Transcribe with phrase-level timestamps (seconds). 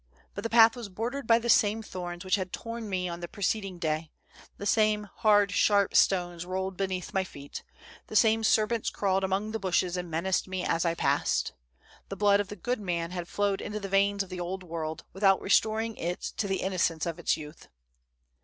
[0.33, 3.27] But the path was bordered by the same thorns which had torn me on the
[3.27, 4.09] preceding day;
[4.57, 7.63] the same hard, sharp stones rolled beneath my feet;
[8.07, 11.53] the same serpents crawled among the bushes and menaced me as I passed.
[12.09, 15.03] The blood of the good man had flowed into the veins of the old world,
[15.13, 17.67] without restoring to it the innocence of its youth.